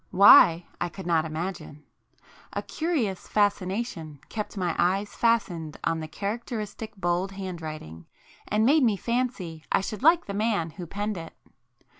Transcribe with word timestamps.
Why, 0.09 0.65
I 0.81 0.89
could 0.89 1.05
not 1.05 1.25
imagine. 1.25 1.83
A 2.53 2.63
curious 2.63 3.27
fascination 3.27 4.19
kept 4.29 4.57
my 4.57 4.75
eyes 4.79 5.13
fastened 5.13 5.77
on 5.83 5.99
the 5.99 6.07
characteristic 6.07 6.95
bold 6.95 7.33
handwriting, 7.33 8.07
and 8.47 8.65
made 8.65 8.81
me 8.81 8.97
fancy 8.97 9.63
I 9.71 9.81
should 9.81 10.01
like 10.01 10.25
the 10.25 10.33
man 10.33 10.71
who 10.71 10.87
penned 10.87 11.17
it. 11.17 11.33